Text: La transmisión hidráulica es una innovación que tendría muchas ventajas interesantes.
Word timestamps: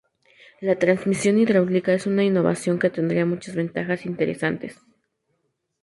La 0.61 0.79
transmisión 0.79 1.37
hidráulica 1.37 1.93
es 1.93 2.07
una 2.07 2.23
innovación 2.23 2.79
que 2.79 2.89
tendría 2.89 3.23
muchas 3.27 3.53
ventajas 3.53 4.07
interesantes. 4.07 4.79